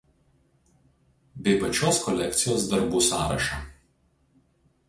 [1.47, 3.61] bei pačios kolekcijos darbų sąrašą